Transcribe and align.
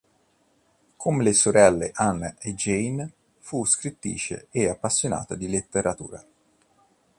Come 0.95 1.21
le 1.23 1.31
sorelle 1.31 1.91
Anna 1.93 2.35
e 2.39 2.55
Jane 2.55 3.11
fu 3.37 3.63
scrittrice 3.65 4.47
e 4.49 4.67
appassionata 4.67 5.35
di 5.35 5.47
letteratura. 5.47 6.25